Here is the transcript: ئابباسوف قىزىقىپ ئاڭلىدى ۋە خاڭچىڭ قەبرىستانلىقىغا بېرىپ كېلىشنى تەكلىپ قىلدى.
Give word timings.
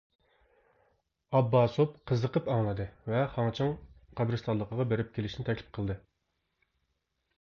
ئابباسوف 1.39 1.91
قىزىقىپ 2.11 2.49
ئاڭلىدى 2.53 2.87
ۋە 3.11 3.21
خاڭچىڭ 3.35 3.71
قەبرىستانلىقىغا 4.21 4.87
بېرىپ 4.95 5.13
كېلىشنى 5.19 5.47
تەكلىپ 5.51 5.71
قىلدى. 5.79 5.99